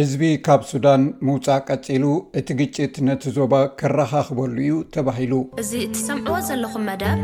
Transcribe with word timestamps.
ሕዝቢ 0.00 0.24
ካብ 0.46 0.60
ሱዳን 0.70 1.02
ምውፃእ 1.26 1.60
ቀፂሉ 1.68 2.04
እቲ 2.40 2.48
ግጭት 2.60 2.94
ነቲ 3.08 3.22
ዞባ 3.36 3.54
ክራኻኽበሉ 3.80 4.56
እዩ 4.66 4.74
ተባሂሉ 4.96 5.32
እዚ 5.62 5.70
እትሰምዕዎ 5.86 6.36
ዘለኹም 6.48 6.84
መደር 6.88 7.18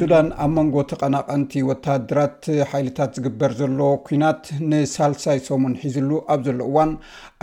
ሱዳን 0.00 0.26
ኣብ 0.44 0.50
መንጎ 0.58 0.76
ተቐናቐንቲ 0.90 1.52
ወታድራት 1.70 2.44
ሓይልታት 2.70 3.10
ዝግበር 3.16 3.52
ዘሎ 3.58 3.80
ኩናት 4.06 4.44
ንሳልሳይ 4.70 5.38
ሶሙን 5.48 5.72
ሒዙሉ 5.82 6.10
ኣብ 6.34 6.40
ዘሎ 6.46 6.58
እዋን 6.70 6.92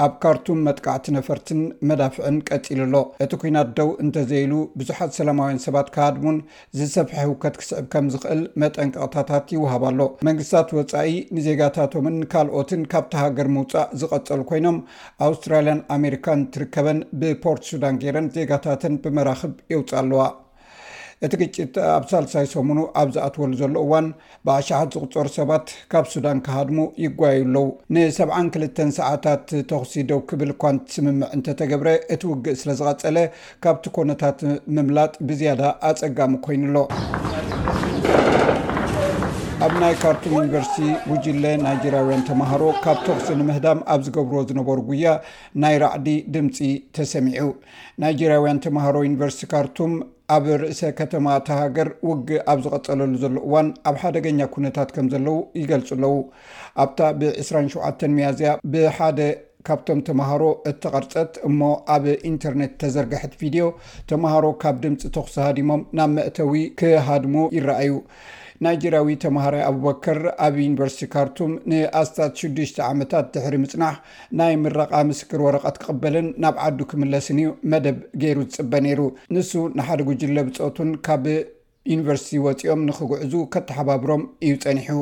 ኣብ 0.05 0.13
ካርቱም 0.23 0.59
መጥቃዕቲ 0.67 1.05
ነፈርትን 1.17 1.59
መዳፍዕን 1.89 2.37
ቀፂሉኣሎ 2.47 2.95
እቲ 3.25 3.31
ኩናት 3.43 3.69
ደው 3.79 3.91
እንተዘኢሉ 4.03 4.55
ብዙሓት 4.79 5.13
ሰላማውያን 5.19 5.61
ሰባት 5.65 5.87
ካድሙን 5.97 6.39
ዝሰብሐ 6.79 7.17
ህውከት 7.27 7.55
ክስዕብ 7.61 7.85
ከም 7.93 8.07
ዝኽእል 8.15 8.41
መጠንቀቅታታት 8.63 9.53
ይወሃባሎ 9.57 9.99
መንግስትታት 10.29 10.73
ወፃኢ 10.79 11.13
ንዜጋታቶምን 11.39 12.17
ካልኦትን 12.33 12.83
ካብ 12.93 13.05
ቲ 13.13 13.17
ሃገር 13.23 13.49
ምውፃእ 13.57 13.87
ዝቐፀሉ 14.01 14.41
ኮይኖም 14.53 14.79
ኣውስትራልያን 15.29 15.83
ኣሜሪካን 15.99 16.43
ትርከበን 16.55 17.01
ብፖርት 17.21 17.63
ሱዳን 17.71 18.01
ገይረን 18.03 18.29
ዜጋታተን 18.39 18.97
ብመራክብ 19.05 19.55
የውፃሉ 19.75 20.05
እቲ 21.25 21.33
ግጭት 21.41 21.75
ኣብ 21.93 22.03
ሳልሳይ 22.09 22.47
ሰሙኑ 22.51 22.79
ኣብ 23.01 23.07
ዝኣትወሉ 23.13 23.53
ዘሎ 23.61 23.73
እዋን 23.85 24.07
ብኣሸሓት 24.47 24.89
ዝቕፀሩ 24.95 25.27
ሰባት 25.37 25.65
ካብ 25.91 26.05
ሱዳን 26.11 26.39
ካሃድሙ 26.45 26.77
ይጓዩ 27.05 27.39
ኣለው 27.47 27.65
ን72 27.95 28.81
ሰዓታት 28.99 29.45
ተኽሲደው 29.71 30.21
ክብል 30.31 30.51
ኳን 30.63 30.77
ስምምዕ 30.95 31.31
እንተተገብረ 31.37 31.89
እቲ 32.15 32.21
ውግእ 32.31 32.59
ስለ 32.61 32.71
ዝቐፀለ 32.81 33.19
ካብቲ 33.65 33.87
ኮነታት 33.97 34.41
ምምላጥ 34.77 35.13
ብዝያዳ 35.29 35.63
ኣፀጋሚ 35.91 36.35
ኮይኑሎ 36.47 36.77
ኣብ 39.67 39.73
ናይ 39.83 39.93
ካርቱም 40.01 40.33
ዩኒቨርሲቲ 40.35 40.81
ጉጅለ 41.07 41.45
ናይጀርያውያን 41.63 42.21
ተማሃሮ 42.27 42.63
ካብ 42.83 42.97
ተኽሲ 43.05 43.27
ንምህዳም 43.39 43.79
ኣብ 43.93 44.01
ዝገብርዎ 44.05 44.41
ዝነበሩ 44.49 44.77
ጉያ 44.89 45.05
ናይ 45.61 45.75
ራዕዲ 45.83 46.07
ድምፂ 46.33 46.57
ተሰሚዑ 46.97 47.45
ናይጀርያውያን 48.03 48.61
ተምሃሮ 48.65 48.95
ዩኒቨርሲቲ 49.07 49.43
ካርቱም 49.53 49.93
ኣብ 50.35 50.45
ርእሰ 50.61 50.81
ከተማ 50.99 51.27
ተሃገር 51.49 51.89
ውጊ 52.09 52.29
ኣብ 52.53 52.61
ዝቐፀለሉ 52.67 53.11
ዘሎ 53.23 53.35
እዋን 53.49 53.69
ኣብ 53.91 53.97
ሓደገኛ 54.03 54.39
ኩነታት 54.55 54.91
ከም 54.97 55.09
ዘለው 55.15 55.37
ይገልፁ 55.61 55.89
ኣለው 55.97 56.15
ኣብታ 56.85 56.99
ብ 57.19 57.23
27 57.49 58.07
መያዝያ 58.15 58.53
ብሓደ 58.75 59.19
ካብቶም 59.69 59.99
ተምሃሮ 60.07 60.43
እተቐርፀት 60.69 61.33
እሞ 61.49 61.61
ኣብ 61.95 62.03
ኢንተርነት 62.33 62.73
ተዘርግሕት 62.81 63.33
ቪድዮ 63.43 63.65
ተማሃሮ 64.11 64.45
ካብ 64.63 64.77
ድምፂ 64.85 65.03
ተኽሲ 65.17 65.35
ሃዲሞም 65.47 65.81
ናብ 65.99 66.11
መእተዊ 66.17 66.53
ክሃድሙ 66.81 67.35
ይረአዩ 67.57 67.91
ናይጀርያዊ 68.65 69.07
ተምሃራይ 69.23 69.63
ኣብበከር 69.69 70.19
ኣብ 70.45 70.55
ዩኒቨርሲቲ 70.63 71.05
ካርቱም 71.13 71.51
ንኣስታት 71.71 72.33
ሽዱሽተ 72.41 72.77
ዓመታት 72.91 73.25
ድሕሪ 73.35 73.55
ምፅናሕ 73.63 73.95
ናይ 74.39 74.53
ምረቃ 74.63 74.93
ምስክር 75.11 75.41
ወረቐት 75.47 75.75
ክቅበልን 75.81 76.27
ናብ 76.43 76.55
ዓዱ 76.67 76.79
ክምለስን 76.91 77.39
ዩ 77.43 77.47
መደብ 77.73 77.97
ገይሩ 78.23 78.39
ዝፅበ 78.53 78.73
ነይሩ 78.85 79.01
ንሱ 79.35 79.51
ንሓደ 79.79 79.99
ጉጅለ 80.09 80.37
ብፆቱን 80.47 80.89
ካብ 81.07 81.25
ዩኒቨርሲቲ 81.93 82.39
ወፂኦም 82.47 82.81
ንክጉዕዙ 82.87 83.33
ከተሓባብሮም 83.53 84.23
እዩ 84.45 84.55
ፀኒሑ 84.63 84.97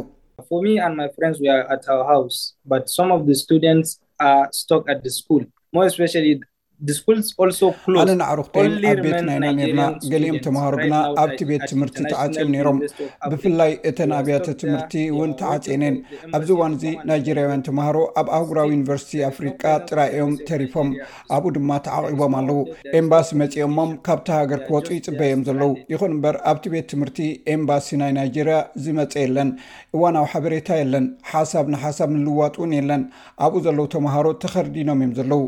ኣነ 8.00 8.12
ናዕሩ 8.22 8.40
ክተይን 8.48 8.74
ኣብ 8.90 8.98
ቤ 9.04 9.12
ናይና 9.28 9.46
ነርና 9.60 9.82
ገሊኦም 10.12 10.38
ተምሃሮ 10.46 10.74
ግና 10.82 10.96
ኣብቲ 11.22 11.40
ቤት 11.50 11.64
ትምህርቲ 11.72 11.98
ተዓፂኦም 12.12 12.50
ነሮም 12.56 12.78
ብፍላይ 13.32 13.72
እተን 13.90 14.12
ኣብያተ 14.18 14.48
ትምህርቲ 14.62 14.94
እውን 15.14 15.32
ተዓፂን 15.42 15.84
የን 15.86 15.96
ኣብዚ 16.38 16.50
እዋን 16.58 16.74
እዙ 16.78 16.84
ናይጀርያውያን 17.10 17.64
ተምሃሮ 17.68 17.96
ኣብ 18.22 18.28
ኣህጉራዊ 18.40 18.68
ዩኒቨርሲቲ 18.78 19.14
ኣፍሪቃ 19.32 19.64
ጥራዮም 19.90 20.34
ተሪፎም 20.52 20.90
ኣብኡ 21.38 21.52
ድማ 21.58 21.72
ተዓቂቦም 21.88 22.36
ኣለው 22.42 22.60
ኤምባሲ 23.02 23.32
መፂኦሞም 23.44 23.92
ካብቲ 24.08 24.28
ሃገር 24.40 24.62
ክወፁ 24.68 24.88
ይፅበ 25.00 25.20
እዮም 25.32 25.44
ዘለዉ 25.50 25.72
ይኹን 25.96 26.14
እምበር 26.18 26.38
ኣብቲ 26.54 26.66
ቤት 26.76 26.88
ትምህርቲ 26.94 27.20
ኤምባሲ 27.58 27.90
ናይ 28.04 28.14
ናይጀርያ 28.22 28.60
ዝመፀ 28.86 29.14
የለን 29.28 29.52
እዋን 29.98 30.18
ዊ 30.24 30.30
ሓበሬታ 30.34 30.70
የለን 30.84 31.06
ሓሳብ 31.34 31.66
ንሓሳብ 31.76 32.12
ንልዋጡውን 32.18 32.74
የለን 32.80 33.04
ኣብኡ 33.48 33.62
ዘለዉ 33.68 33.88
ተምሃሮ 33.98 34.28
ተኸሪዲኖም 34.46 35.00
እዮም 35.06 35.14
ዘለው 35.22 35.44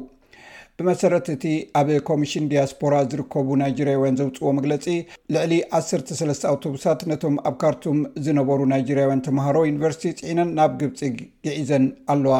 ብመሰረት 0.79 1.27
እቲ 1.33 1.43
ኣብ 1.79 1.87
ኮሚሽን 2.07 2.47
ዲያስፖራ 2.51 2.95
ዝርከቡ 3.11 3.47
ናይጀርያውያን 3.61 4.17
ዘውፅዎ 4.19 4.49
መግለፂ 4.57 4.85
ልዕሊ 5.33 5.53
13 5.77 6.45
ኣውቶቡሳት 6.49 6.99
ነቶም 7.11 7.35
ኣብ 7.49 7.55
ካርቱም 7.61 7.99
ዝነበሩ 8.25 8.59
ናይጀርያውያን 8.73 9.23
ተምሃሮ 9.27 9.55
ዩኒቨርስቲ 9.69 10.05
ፅዒነን 10.19 10.51
ናብ 10.59 10.73
ግብፂ 10.81 10.99
ግዒዘን 11.45 11.85
ኣለዋ 12.15 12.35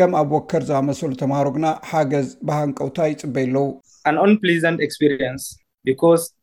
ከም 0.00 0.12
ኣብ 0.20 0.28
ወከር 0.36 0.64
ዝኣመሰሉ 0.70 1.10
ተምሃሮ 1.22 1.46
ግና 1.56 1.66
ሓገዝ 1.92 2.28
ባሃንቀውታ 2.48 2.98
ይፅበይ 3.12 3.48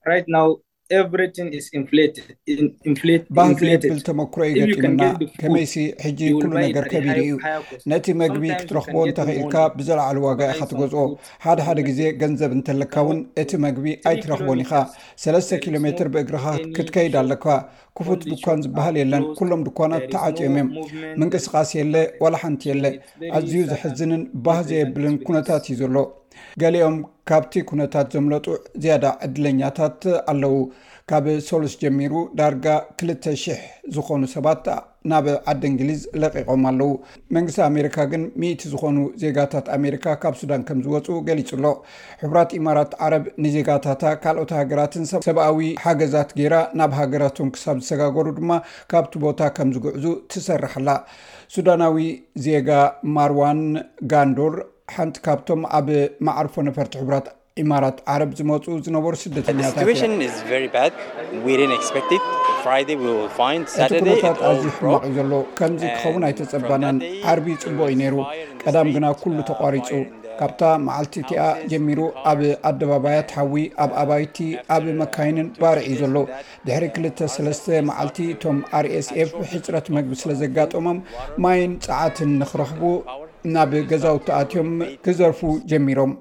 ኣለዉ 0.08 0.50
ባህ 0.88 1.38
ዘየብል 3.59 4.00
ተመክሮ 4.07 4.41
ዩገጢምና 4.50 5.01
ከመይሲ 5.41 5.73
ሕጂ 6.06 6.19
ኩሉ 6.41 6.51
ነገር 6.66 6.84
ከቢሉ 6.91 7.16
እዩ 7.23 7.31
ነቲ 7.91 8.06
መግቢ 8.22 8.44
ክትረኽቦ 8.59 8.96
እንተኽኢልካ 9.07 9.56
ብዘለዕሉ 9.78 10.18
ዋጋ 10.28 10.40
ኢካ 10.51 10.62
ትገዝኦ 10.73 11.03
ሓደሓደ 11.46 11.79
ግዜ 11.90 12.01
ገንዘብ 12.23 12.51
እንተለካ 12.57 12.94
እውን 13.06 13.19
እቲ 13.44 13.51
መግቢ 13.66 13.88
ኣይትረኽቦን 14.12 14.62
ኢካ 14.66 14.73
ሰለስተ 15.23 15.59
ኪሎሜትር 15.63 16.09
ብእግርካ 16.16 16.46
ክትከይዳ 16.78 17.16
ኣለክባ 17.23 17.56
ክፉት 18.00 18.22
ድኳን 18.31 18.62
ዝበሃል 18.67 18.96
የለን 19.02 19.25
ኩሎም 19.40 19.63
ድኳና 19.69 19.94
እተዓጭዮም 20.06 20.56
እዮም 20.59 20.69
ምንቅስቃስ 21.22 21.72
የለ 21.79 21.96
ዋላ 22.25 22.35
ሓንቲ 22.44 22.63
የለ 22.72 22.85
ኣዝዩ 23.40 23.57
ዝሕዝንን 23.73 24.23
ባህ 24.47 24.62
ዘየብልን 24.72 25.17
ኩነታት 25.28 25.63
እዩ 25.73 25.78
ዘሎ 25.84 25.97
ገሊኦም 26.63 26.96
ካብቲ 27.30 27.53
ኩነታት 27.69 28.08
ዘምለጡ 28.16 28.47
ዝያዳ 28.81 29.06
ዕድለኛታት 29.25 30.03
ኣለው 30.31 30.52
ካብ 31.09 31.25
ሰሉስ 31.47 31.74
ጀሚሩ 31.84 32.13
ዳርጋ 32.40 32.66
200 33.08 33.56
ዝኾኑ 33.96 34.22
ሰባት 34.34 34.66
ናብ 35.12 35.25
ዓዲ 35.52 35.64
እንግሊዝ 35.69 36.02
ለቂቆም 36.24 36.64
ኣለው 36.72 36.91
መንግስቲ 37.38 37.59
ኣሜሪካ 37.69 37.97
ግን 38.12 38.24
ምኢቲ 38.44 38.62
ዝኮኑ 38.74 38.96
ዜጋታት 39.24 39.68
ኣሜሪካ 39.78 40.06
ካብ 40.22 40.35
ሱዳን 40.41 40.62
ከም 40.68 40.80
ዝወፁ 40.88 41.08
ገሊፁሎ 41.30 41.66
ሕብራት 42.22 42.53
ኢማራት 42.59 42.94
ዓረብ 43.08 43.25
ንዜጋታታ 43.46 44.03
ካልኦት 44.24 44.53
ሃገራትን 44.59 45.06
ሰብኣዊ 45.12 45.59
ሓገዛት 45.85 46.31
ገራ 46.41 46.56
ናብ 46.81 46.94
ሃገራትን 47.02 47.52
ክሳብ 47.58 47.80
ዝተጋገሩ 47.84 48.28
ድማ 48.41 48.52
ካብቲ 48.94 49.14
ቦታ 49.25 49.41
ከም 49.58 49.72
ዝግዕዙ 49.78 50.06
ትሰርሐላ 50.34 50.90
ሱዳናዊ 51.58 52.08
ዜጋ 52.47 52.69
ማርዋን 53.18 53.62
ጋንዶር 54.14 54.56
ሓንቲ 54.96 55.16
ካብቶም 55.25 55.62
ኣብ 55.75 55.88
ማዕርፎ 56.28 56.56
ነፈርቲ 56.66 56.91
ሕ 56.97 57.06
ኢማራት 57.62 57.98
ዓረብ 58.14 58.32
ዝመፁ 58.38 58.64
ዝነበሩ 58.86 59.12
ስደተኛታትእቲ 59.20 59.94
ኩታት 64.08 64.42
ኣዝ 64.50 64.60
ሕማቅ 64.66 65.00
እዩ 65.10 65.12
ዘሎ 65.18 65.40
ከምዚ 65.58 65.82
ክኸውን 66.00 66.24
ኣይተፀባናን 66.30 66.98
ዓርቢ 67.34 67.48
ፅቡቅ 67.62 67.88
እዩ 67.92 67.96
ነይሩ 68.02 68.16
ቀዳም 68.64 68.90
ግና 68.96 69.06
ኩሉ 69.22 69.38
ተቋሪፁ 69.52 69.88
uh, 70.00 70.10
ካብታ 70.40 70.62
መዓልቲ 70.88 71.14
እቲኣ 71.24 71.42
ጀሚሩ 71.72 72.00
ኣብ 72.32 72.40
ኣደባባያት 72.70 73.30
ሓዊ 73.38 73.56
ኣብ 73.84 73.92
ኣባይቲ 74.02 74.38
ኣብ 74.76 74.84
መካይንን 75.02 75.48
ባርዕ 75.62 75.86
ዩ 75.92 75.96
ዘሎ 76.02 76.16
ድሕሪ 76.66 76.86
23 77.06 77.70
መዓልቲ 77.92 78.20
እቶም 78.34 78.60
አርኤስፍ 78.82 79.32
ሕፅረት 79.54 79.88
መግቢ 79.98 80.14
ስለ 80.24 80.34
ዘጋጠሞም 80.42 81.00
ማይን 81.46 81.76
ፀዓትን 81.88 82.34
ንኽረኽቡ 82.44 82.84
ናብ 83.56 83.72
ገዛውተኣትዮም 83.94 84.72
ክዘርፉ 85.06 85.40
ጀሚሮም 85.74 86.14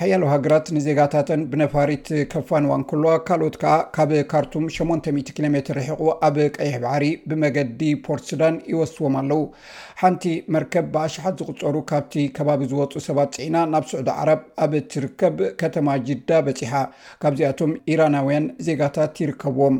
ሓያሉ 0.00 0.22
ሃገራት 0.32 0.66
ንዜጋታትን 0.74 1.40
ብነፋሪት 1.52 2.06
ከፋንዋንኩልዋ 2.32 3.10
ካልኦት 3.28 3.56
ከዓ 3.62 3.72
ካብ 3.96 4.10
ካርቱም 4.30 4.64
800 4.76 5.34
ኪሜ 5.38 5.54
ርሕቑ 5.78 6.00
ኣብ 6.28 6.36
ቀይሕ 6.54 6.74
ባዕሪ 6.84 7.04
ብመገዲ 7.30 7.82
ፖርትሱዳን 8.06 8.54
ይወስትዎም 8.72 9.16
ኣለው 9.22 9.42
ሓንቲ 10.02 10.24
መርከብ 10.56 10.86
ብኣሸሓት 10.96 11.36
ዝቕፀሩ 11.42 11.76
ካብቲ 11.92 12.14
ከባቢ 12.38 12.60
ዝወፁ 12.72 12.92
ሰባት 13.10 13.34
ፅኢና 13.38 13.56
ናብ 13.74 13.86
ስዑዲ 13.92 14.08
ዓረብ 14.22 14.40
ኣብ 14.66 14.72
ትርከብ 14.92 15.36
ከተማ 15.62 15.86
ጅዳ 16.08 16.30
በፂሓ 16.48 16.74
ካብዚኣቶም 17.24 17.74
ኢራናውያን 17.94 18.46
ዜጋታት 18.68 19.14
ይርከብዎም 19.24 19.76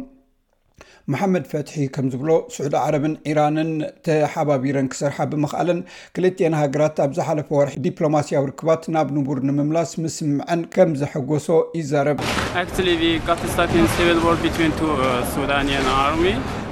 መሓመድ 1.12 1.44
ፈትሒ 1.50 1.76
ከምዝብሎ 1.94 2.31
ስዑድ 2.54 2.75
ዓረብን 2.82 3.14
ኢራንን 3.31 3.70
ተሓባቢረን 4.06 4.88
ክሰርሓ 4.93 5.16
ብምክኣለን 5.32 5.78
ክልትን 6.16 6.54
ሃገራት 6.60 6.96
ኣብ 7.04 7.10
ዝሓለፈ 7.16 7.49
ወርሒ 7.58 7.75
ዲፕሎማስያዊ 7.87 8.44
ርክባት 8.50 8.82
ናብ 8.96 9.08
ንቡር 9.16 9.38
ንምምላስ 9.49 9.93
ምስምዐን 10.04 10.62
ከም 10.76 10.93
ዘሐጎሶ 11.00 11.49
ይዛረብ 11.81 12.19
uh, 12.20 12.78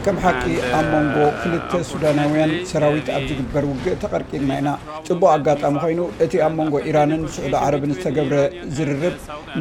ከም 0.04 0.16
ሓቂ 0.24 0.44
ኣብ 0.76 0.86
መንጎ 0.92 1.16
uh, 1.28 1.34
ፍልተ 1.40 1.72
ሱዳናውያን 1.90 2.52
ሰራዊት 2.70 3.08
ኣብ 3.16 3.24
ዝግበር 3.32 3.64
ውግእ 3.72 3.98
ተቐርቂርና 4.04 4.52
ኢና 4.62 4.68
ጽቡቅ 5.08 5.28
ኣጋጣሚ 5.36 5.74
ኮይኑ 5.84 6.00
እቲ 6.24 6.32
ኣብ 6.46 6.54
መንጎ 6.62 6.74
ኢራንን 6.90 7.24
ስዑዳ 7.36 7.54
ዓረብን 7.66 7.92
ዝተገብረ 7.98 8.36
ዝርርብ 8.78 9.04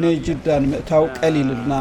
ንጅዳ 0.06 0.46
ንምእታው 0.64 1.04
ቀሊልልና 1.20 1.72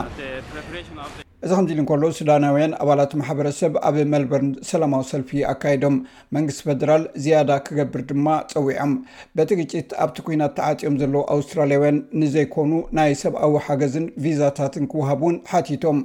እዚ 1.45 1.51
ከምዚ 1.57 1.71
ኢሉ 1.74 1.80
እንከሉ 1.81 2.03
ሱዳናውያን 2.18 2.74
ኣባላት 2.83 3.12
ማሕበረሰብ 3.19 3.74
ኣብ 3.88 3.95
ሜልበርን 4.13 4.50
ሰላማዊ 4.69 5.03
ሰልፊ 5.12 5.30
ኣካይዶም 5.51 5.95
መንግስቲ 6.36 6.62
ፈደራል 6.68 7.03
ዝያዳ 7.24 7.51
ክገብር 7.68 8.01
ድማ 8.09 8.25
ፀዊዖም 8.53 8.91
በቲ 9.38 9.50
ግጭት 9.59 9.91
ኣብቲ 10.06 10.18
ኩናት 10.25 10.53
ተዓፂኦም 10.57 10.97
ዘለዉ 11.01 11.21
ኣውስትራልያውያን 11.36 12.00
ንዘይኮኑ 12.24 12.74
ናይ 13.00 13.13
ሰብኣዊ 13.24 13.53
ሓገዝን 13.68 14.07
ቪዛታትን 14.25 14.88
ክውሃብ 14.94 15.21
ውን 15.27 15.38
ሓቲቶም 15.51 16.00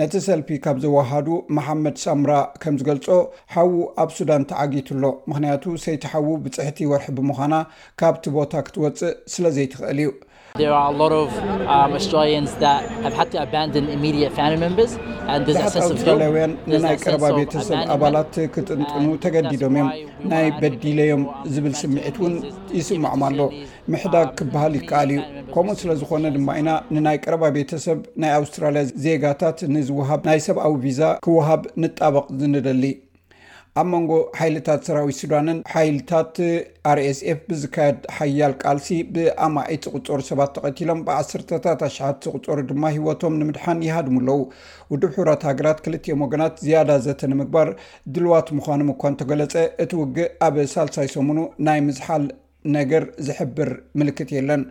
ነቲ 0.00 0.12
ሰልፊ 0.28 0.50
ካብ 0.66 0.78
ዘወሃዱ 0.86 1.28
መሓመድ 1.58 1.96
ሳምራ 2.06 2.32
ከም 2.64 2.76
ዝገልፆ 2.82 3.08
ሓዉ 3.56 3.72
ኣብ 4.04 4.10
ሱዳን 4.18 4.46
ተዓጊትሎ 4.54 5.04
ምክንያቱ 5.30 5.62
ሰይቲ 5.86 6.04
ሓዉ 6.14 6.26
ብፅሕቲ 6.46 6.78
ይወርሒ 6.86 7.08
ብምዃና 7.20 7.54
ካብቲ 8.02 8.24
ቦታ 8.38 8.52
ክትወፅእ 8.68 9.16
ስለ 9.36 9.44
ዘይ 9.58 9.68
ትኽእል 9.74 9.98
እዩ 10.06 10.10
ሓ 10.62 10.64
ኣስትራልያውያን 11.96 12.52
ንናይ 16.72 16.96
ቀረባ 17.04 17.24
ቤተሰብ 17.38 17.78
ኣባላት 17.94 18.34
ክጥንጥኑ 18.54 19.06
ተገዲዶም 19.24 19.76
እዮም 19.84 20.04
ናይ 20.32 20.46
በዲለዮም 20.60 21.24
ዝብል 21.54 21.74
ስምዒት 21.80 22.18
ውን 22.24 22.36
ይስምዖም 22.78 23.24
ኣሎ 23.28 23.40
ምሕዳግ 23.94 24.28
ክበሃል 24.40 24.76
ይከኣል 24.78 25.10
እዩ 25.16 25.22
ከምኡ 25.56 25.74
ስለዝኾነ 25.82 26.24
ድማ 26.36 26.48
ኢና 26.60 26.70
ንናይ 26.96 27.18
ቀረባ 27.24 27.42
ቤተሰብ 27.56 27.98
ናይ 28.24 28.32
ኣውስትራልያ 28.40 28.84
ዜጋታት 29.06 29.58
ንዝወሃብ 29.76 30.22
ናይ 30.30 30.40
ሰብኣዊ 30.46 30.76
ቪዛ 30.86 31.02
ክወሃብ 31.26 31.64
ንጣበቅ 31.84 32.26
ዝንደሊ 32.42 32.84
ኣብ 33.80 33.86
መንጎ 33.92 34.10
ሓይልታት 34.38 34.80
ሰራዊት 34.88 35.16
ሱዳንን 35.20 35.56
ሓይልታት 35.72 36.34
ርኤsኤf 36.98 37.38
ብዝካየድ 37.48 37.96
ሓያል 38.16 38.52
ቃልሲ 38.62 38.88
ብኣማዒት 39.14 39.84
ዝቕፀሩ 39.92 40.18
ሰባት 40.28 40.50
ተቐቲሎም 40.58 41.00
ብ1ሰርተታት 41.08 41.80
ኣሸሓት 41.88 42.20
ዝቕፀሩ 42.28 42.58
ድማ 42.70 42.84
ሂወቶም 42.96 43.38
ንምድሓን 43.40 43.82
ይሃድሙ 43.88 44.16
ኣለዉ 44.22 44.38
ውድብ 44.92 45.12
ሕራት 45.16 45.42
ሃገራት 45.50 45.80
ክልቲኦም 45.86 46.22
ወገናት 46.26 46.62
ዝያዳ 46.66 46.92
ዘተ 47.08 47.22
ንምግባር 47.34 47.70
ድልዋት 48.14 48.50
ምዃኑም 48.60 48.92
እኳእተገለጸ 48.94 49.56
እቲ 49.86 49.92
ውግእ 50.02 50.32
ኣብ 50.48 50.58
ሳልሳይ 50.76 51.10
ሰሙኑ 51.16 51.40
ናይ 51.68 51.80
ምዝሓል 51.88 52.24
ነገር 52.76 53.02
ዝሕብር 53.26 53.70
ምልክት 54.00 54.28
የለን 54.36 54.62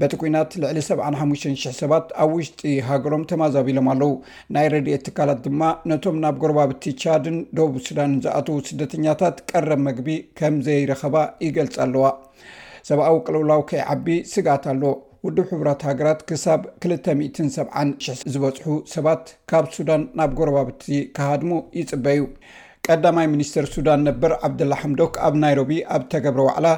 በቲ 0.00 0.14
ኩናት 0.20 0.50
ልዕሊ 0.62 0.78
75000 0.86 1.78
ሰባት 1.80 2.06
ኣብ 2.24 2.30
ውሽጢ 2.36 2.62
ሃገሮም 2.88 3.24
ተማዛቢሎም 3.30 3.88
ኣለው 3.92 4.12
ናይ 4.54 4.66
ረድኤ 4.74 4.96
ትካላት 5.06 5.40
ድማ 5.46 5.60
ነቶም 5.90 6.16
ናብ 6.24 6.36
ጎረባብቲ 6.42 6.84
ቻድን 7.02 7.36
ደቡ 7.58 7.68
ሱዳንን 7.86 8.16
ዝኣትዉ 8.26 8.56
ስደተኛታት 8.70 9.38
ቀረብ 9.50 9.82
መግቢ 9.88 10.08
ከምዘይረኸባ 10.40 11.16
ይገልጽ 11.46 11.76
ኣለዋ 11.86 12.06
ሰብኣዊ 12.90 13.16
ቀለውላው 13.26 13.60
ከይዓቢ 13.70 14.06
ስጋኣት 14.32 14.64
ኣሎ 14.72 14.82
ውድብ 15.26 15.44
ሕቡራት 15.52 15.82
ሃገራት 15.88 16.20
ክሳብ 16.28 16.60
2700 16.86 18.16
ዝበፅሑ 18.34 18.66
ሰባት 18.94 19.26
ካብ 19.50 19.66
ሱዳን 19.76 20.04
ናብ 20.20 20.30
ጎረባብቲ 20.38 20.86
ካሃድሙ 21.18 21.52
ይፅበዩ 21.80 22.22
ቀዳማይ 22.92 23.26
ሚኒስትር 23.32 23.64
ሱዳን 23.72 24.00
ነበር 24.08 24.30
ዓብድላ 24.46 24.74
ሕምዶክ 24.80 25.12
ኣብ 25.26 25.34
ናይሮቢ 25.42 25.70
ኣብ 25.94 26.02
ተገብረ 26.12 26.40
ዋዕላ 26.46 26.68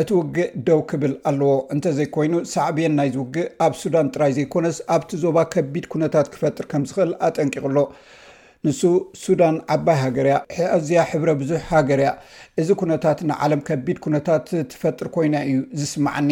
እቲ 0.00 0.08
ውግእ 0.16 0.50
ደው 0.66 0.80
ክብል 0.90 1.14
ኣለዎ 1.30 1.52
እንተዘይኮይኑ 1.76 2.34
ሳዕብየን 2.52 2.96
ናይ 2.98 3.10
ውግእ 3.22 3.48
ኣብ 3.66 3.72
ሱዳን 3.82 4.10
ጥራይ 4.14 4.32
ዘይኮነስ 4.38 4.78
ኣብቲ 4.96 5.10
ዞባ 5.24 5.36
ከቢድ 5.54 5.86
ኩነታት 5.94 6.28
ክፈጥር 6.34 6.66
ከም 6.72 6.84
ዝክእል 6.90 7.12
ኣጠንቂቕሎ 7.28 7.76
ንሱ 8.66 8.80
ሱዳን 9.22 9.56
ዓባይ 9.74 9.96
ሃገርያ 10.02 10.34
ኣዝያ 10.76 11.00
ሕብረ 11.10 11.30
ብዙሕ 11.40 11.60
ሃገርያ 11.72 12.10
እዚ 12.60 12.68
ኩነታት 12.82 13.18
ንዓለም 13.30 13.60
ከቢድ 13.68 13.98
ኩነታት 14.06 14.46
ትፈጥር 14.72 15.08
ኮይና 15.16 15.34
እዩ 15.50 15.56
ዝስማዓኒ 15.80 16.30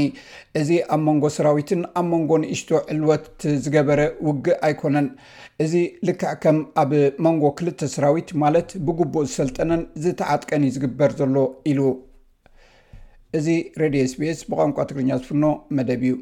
እዚ 0.60 0.70
ኣብ 0.96 1.00
መንጎ 1.08 1.24
ሰራዊትን 1.36 1.82
ኣብ 2.00 2.06
መንጎ 2.12 2.30
ንእሽቶ 2.44 2.70
ዕልወት 2.94 3.26
ዝገበረ 3.64 4.00
ውግእ 4.28 4.56
ኣይኮነን 4.68 5.08
እዚ 5.66 5.74
ልክዕ 6.08 6.32
ከም 6.44 6.60
ኣብ 6.84 6.92
መንጎ 7.28 7.42
ክልተ 7.60 7.90
ሰራዊት 7.96 8.30
ማለት 8.44 8.70
ብጉቡእ 8.88 9.26
ዝሰልጠነን 9.30 9.82
ዝተዓጥቀን 10.06 10.64
ዩ 10.68 10.74
ዝግበር 10.78 11.12
ዘሎ 11.22 11.36
ኢሉ 11.72 11.80
እዚ 13.40 13.46
ሬድዮ 13.80 14.04
ስቤኤስ 14.14 14.40
ብቋንቋ 14.52 14.78
ትግርኛ 14.90 15.12
ዝፍኖ 15.22 15.44
መደብ 15.78 16.04
እዩ 16.08 16.14